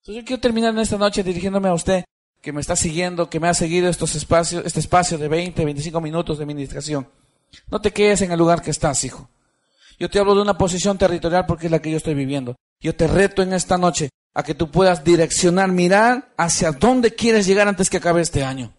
[0.00, 2.04] Entonces yo quiero terminar en esta noche dirigiéndome a usted
[2.42, 6.00] que me está siguiendo, que me ha seguido estos espacios, este espacio de 20, 25
[6.02, 7.08] minutos de administración.
[7.68, 9.30] No te quedes en el lugar que estás, hijo.
[10.04, 12.56] Yo te hablo de una posición territorial porque es la que yo estoy viviendo.
[12.78, 17.46] Yo te reto en esta noche a que tú puedas direccionar, mirar hacia dónde quieres
[17.46, 18.74] llegar antes que acabe este año.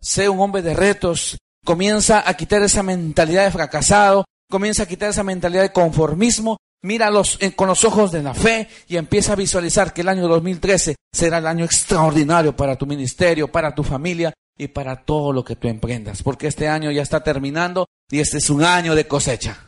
[0.00, 1.36] Sé un hombre de retos.
[1.62, 6.56] Comienza a quitar esa mentalidad de fracasado, Comienza a quitar esa mentalidad de conformismo.
[6.80, 10.08] Mira los, eh, con los ojos de la fe y empieza a visualizar que el
[10.08, 15.34] año 2013 será el año extraordinario para tu ministerio, para tu familia y para todo
[15.34, 16.22] lo que tú emprendas.
[16.22, 19.65] Porque este año ya está terminando y este es un año de cosecha.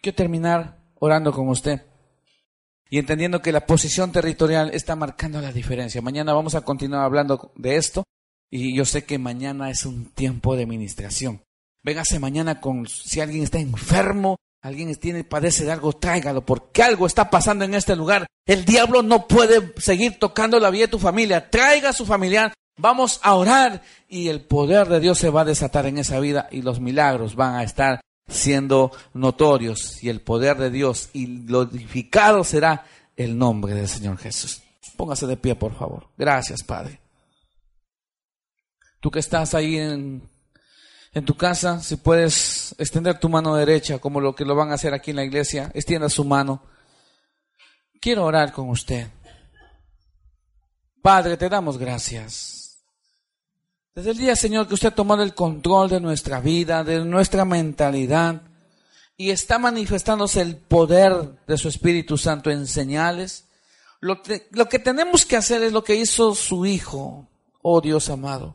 [0.00, 1.82] Quiero terminar orando con usted
[2.88, 6.02] y entendiendo que la posición territorial está marcando la diferencia.
[6.02, 8.04] Mañana vamos a continuar hablando de esto
[8.50, 11.42] y yo sé que mañana es un tiempo de administración.
[11.82, 17.06] Véngase mañana con si alguien está enfermo, alguien tiene padece de algo, tráigalo porque algo
[17.06, 18.26] está pasando en este lugar.
[18.46, 21.50] El diablo no puede seguir tocando la vida de tu familia.
[21.50, 25.46] Traiga a su familiar, vamos a orar y el poder de Dios se va a
[25.46, 30.56] desatar en esa vida y los milagros van a estar siendo notorios y el poder
[30.56, 32.84] de Dios y glorificado será
[33.16, 34.62] el nombre del Señor Jesús.
[34.96, 36.08] Póngase de pie, por favor.
[36.16, 37.00] Gracias, Padre.
[39.00, 40.28] Tú que estás ahí en,
[41.12, 44.74] en tu casa, si puedes extender tu mano derecha, como lo que lo van a
[44.74, 46.62] hacer aquí en la iglesia, extienda su mano.
[48.00, 49.08] Quiero orar con usted.
[51.02, 52.55] Padre, te damos gracias
[53.96, 57.46] desde el día, Señor, que usted ha tomado el control de nuestra vida, de nuestra
[57.46, 58.42] mentalidad,
[59.16, 63.46] y está manifestándose el poder de su Espíritu Santo en señales,
[64.00, 67.26] lo que, lo que tenemos que hacer es lo que hizo su Hijo,
[67.62, 68.54] oh Dios amado.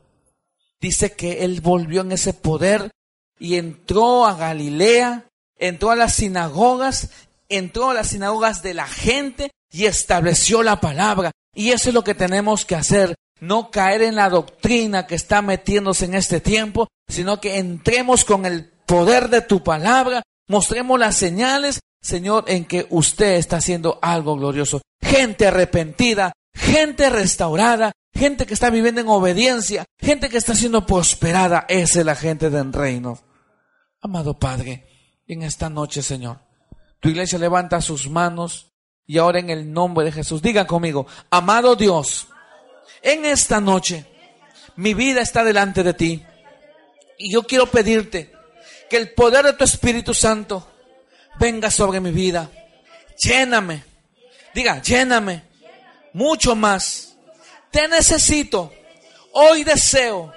[0.79, 2.91] Dice que Él volvió en ese poder
[3.39, 5.25] y entró a Galilea,
[5.57, 7.09] entró a las sinagogas,
[7.49, 11.31] entró a las sinagogas de la gente y estableció la palabra.
[11.55, 15.41] Y eso es lo que tenemos que hacer no caer en la doctrina que está
[15.41, 21.15] metiéndose en este tiempo, sino que entremos con el poder de tu palabra, mostremos las
[21.15, 24.81] señales, Señor, en que usted está haciendo algo glorioso.
[25.01, 31.65] Gente arrepentida, gente restaurada, gente que está viviendo en obediencia, gente que está siendo prosperada,
[31.67, 33.19] esa es la gente del reino.
[34.01, 34.87] Amado Padre,
[35.27, 36.39] en esta noche, Señor,
[36.99, 38.71] tu iglesia levanta sus manos
[39.05, 42.27] y ahora en el nombre de Jesús, digan conmigo, amado Dios,
[43.01, 44.05] en esta noche,
[44.75, 46.25] mi vida está delante de ti.
[47.17, 48.31] Y yo quiero pedirte
[48.89, 50.67] que el poder de tu Espíritu Santo
[51.39, 52.49] venga sobre mi vida.
[53.17, 53.83] Lléname.
[54.53, 55.43] Diga, lléname.
[56.13, 57.15] Mucho más.
[57.71, 58.73] Te necesito.
[59.33, 60.33] Hoy deseo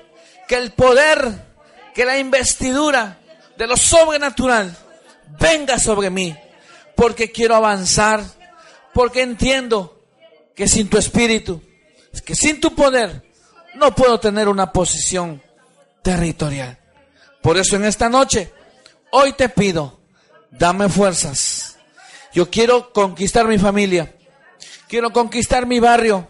[0.47, 1.33] que el poder,
[1.95, 3.19] que la investidura
[3.57, 4.77] de lo sobrenatural
[5.41, 6.37] venga sobre mí.
[6.95, 8.23] Porque quiero avanzar.
[8.93, 10.03] Porque entiendo
[10.55, 11.61] que sin tu Espíritu
[12.15, 13.23] es que sin tu poder
[13.75, 15.43] no puedo tener una posición
[16.03, 16.79] territorial.
[17.43, 18.53] Por eso en esta noche,
[19.11, 20.01] hoy te pido,
[20.51, 21.77] dame fuerzas.
[22.33, 24.15] Yo quiero conquistar mi familia.
[24.89, 26.29] Quiero conquistar mi barrio.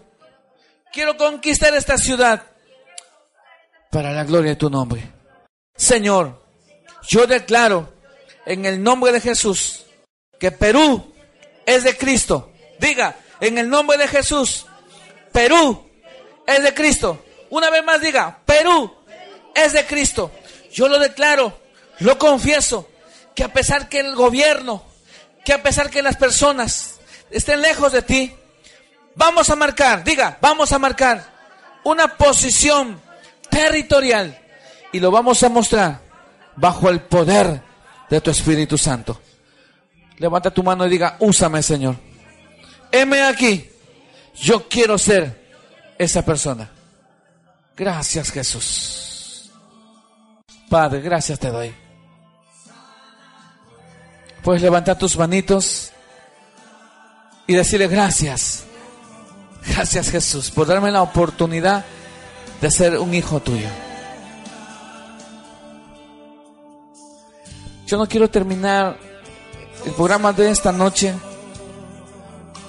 [0.93, 2.43] Quiero conquistar esta ciudad
[3.91, 5.13] para la gloria de tu nombre.
[5.77, 6.43] Señor,
[7.09, 7.93] yo declaro
[8.47, 9.85] en el nombre de Jesús
[10.39, 11.13] que Perú
[11.67, 12.53] es de Cristo.
[12.79, 14.67] Diga, en el nombre de Jesús,
[15.35, 15.85] Perú
[16.47, 17.25] es de Cristo.
[17.51, 18.95] Una vez más diga, Perú
[19.53, 20.31] es de Cristo.
[20.73, 21.59] Yo lo declaro,
[21.99, 22.89] lo confieso,
[23.35, 24.85] que a pesar que el gobierno,
[25.45, 27.01] que a pesar que las personas
[27.33, 28.33] estén lejos de ti,
[29.17, 31.25] vamos a marcar, diga, vamos a marcar
[31.83, 33.01] una posición
[33.51, 34.39] territorial
[34.93, 36.01] y lo vamos a mostrar
[36.55, 37.61] bajo el poder
[38.09, 39.21] de tu Espíritu Santo.
[40.19, 41.97] Levanta tu mano y diga, úsame Señor.
[42.93, 43.74] Heme aquí
[44.41, 45.45] yo quiero ser
[45.99, 46.71] esa persona.
[47.77, 49.51] Gracias Jesús.
[50.69, 51.75] Padre, gracias te doy.
[54.43, 55.93] Puedes levantar tus manitos
[57.47, 58.65] y decirle gracias.
[59.67, 61.85] Gracias Jesús por darme la oportunidad
[62.61, 63.69] de ser un hijo tuyo.
[67.87, 68.99] Yo no quiero terminar
[69.85, 71.15] el programa de esta noche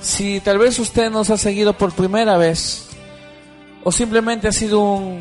[0.06, 2.86] si tal vez usted nos ha seguido por primera vez
[3.84, 5.20] o simplemente ha sido un,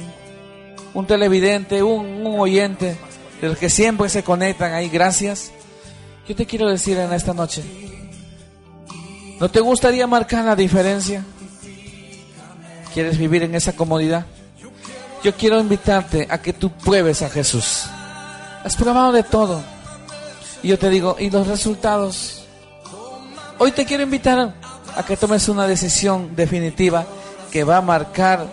[0.92, 2.98] un televidente, un, oyente
[3.40, 5.52] del que siempre se conectan ahí, gracias.
[6.28, 7.62] Yo te quiero decir en esta noche,
[9.40, 11.24] ¿no te gustaría marcar la diferencia?
[12.92, 14.26] ¿Quieres vivir en esa comodidad?
[15.22, 17.86] Yo quiero invitarte a que tú pruebes a Jesús.
[18.62, 19.62] Has probado de todo.
[20.62, 22.44] Y yo te digo, ¿y los resultados?
[23.58, 24.54] Hoy te quiero invitar
[24.96, 27.06] a que tomes una decisión definitiva
[27.50, 28.46] que va a marcar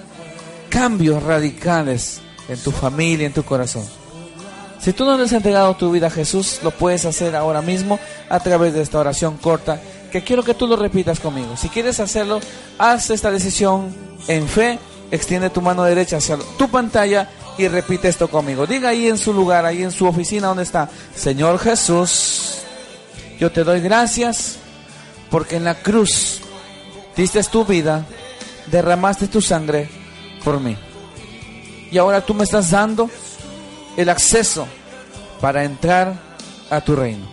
[0.70, 3.84] cambios radicales en tu familia, en tu corazón.
[4.80, 8.00] Si tú no le has entregado tu vida a Jesús, lo puedes hacer ahora mismo
[8.30, 9.80] a través de esta oración corta,
[10.12, 11.56] que quiero que tú lo repitas conmigo.
[11.56, 12.40] Si quieres hacerlo,
[12.80, 13.94] haz esta decisión
[14.28, 14.80] en fe,
[15.12, 18.66] extiende tu mano derecha hacia tu pantalla y repite esto conmigo.
[18.66, 20.90] Diga ahí en su lugar, ahí en su oficina donde está.
[21.16, 22.56] Señor Jesús,
[23.40, 24.61] yo te doy gracias
[25.32, 26.42] porque en la cruz
[27.16, 28.06] diste tu vida,
[28.68, 29.90] derramaste tu sangre
[30.44, 30.78] por mí.
[31.90, 33.10] Y ahora tú me estás dando
[33.98, 34.68] el acceso
[35.40, 36.14] para entrar
[36.70, 37.26] a tu reino.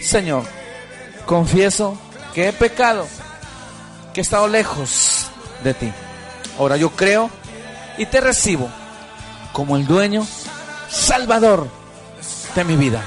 [0.00, 0.44] Señor,
[1.26, 1.98] confieso
[2.32, 3.06] que he pecado,
[4.12, 5.26] que he estado lejos
[5.62, 5.92] de ti.
[6.58, 7.30] Ahora yo creo
[7.98, 8.68] y te recibo
[9.52, 10.26] como el dueño,
[10.88, 11.68] salvador
[12.54, 13.02] de mi vida.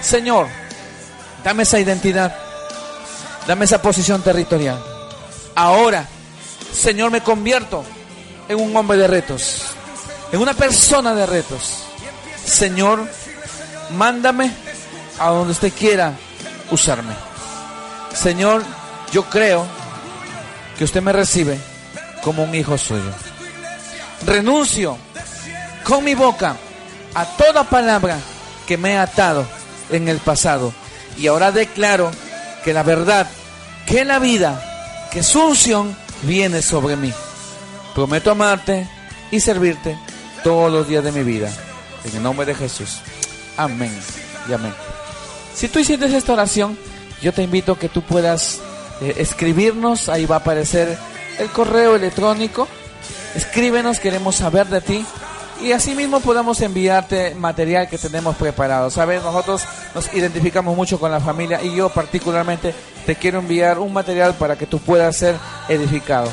[0.00, 0.46] Señor,
[1.44, 2.34] dame esa identidad,
[3.46, 4.82] dame esa posición territorial.
[5.54, 6.06] Ahora,
[6.72, 7.84] Señor, me convierto
[8.48, 9.62] en un hombre de retos,
[10.32, 11.84] en una persona de retos.
[12.44, 13.06] Señor,
[13.96, 14.52] mándame
[15.18, 16.12] a donde usted quiera
[16.70, 17.14] usarme.
[18.14, 18.62] Señor,
[19.12, 19.66] yo creo
[20.78, 21.58] que usted me recibe
[22.22, 23.10] como un hijo suyo.
[24.24, 24.98] Renuncio
[25.84, 26.56] con mi boca
[27.14, 28.18] a toda palabra
[28.66, 29.46] que me ha atado
[29.90, 30.72] en el pasado.
[31.16, 32.10] Y ahora declaro
[32.66, 33.28] que la verdad,
[33.86, 37.12] que la vida, que su unción viene sobre mí.
[37.94, 38.88] Prometo amarte
[39.30, 39.96] y servirte
[40.42, 41.48] todos los días de mi vida.
[42.04, 42.98] En el nombre de Jesús.
[43.56, 43.96] Amén
[44.48, 44.74] y amén.
[45.54, 46.76] Si tú hiciste esta oración,
[47.22, 48.58] yo te invito a que tú puedas
[49.00, 50.08] eh, escribirnos.
[50.08, 50.98] Ahí va a aparecer
[51.38, 52.66] el correo electrónico.
[53.36, 55.06] Escríbenos, queremos saber de ti.
[55.62, 58.90] Y así mismo podemos enviarte material que tenemos preparado.
[58.90, 59.62] Sabes, nosotros
[59.94, 62.74] nos identificamos mucho con la familia y yo particularmente
[63.06, 65.36] te quiero enviar un material para que tú puedas ser
[65.68, 66.30] edificado.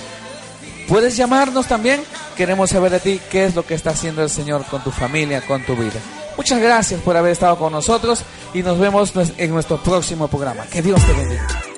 [0.87, 2.03] Puedes llamarnos también.
[2.35, 5.41] Queremos saber de ti qué es lo que está haciendo el Señor con tu familia,
[5.41, 5.99] con tu vida.
[6.35, 10.65] Muchas gracias por haber estado con nosotros y nos vemos en nuestro próximo programa.
[10.65, 11.72] Que Dios te bendiga.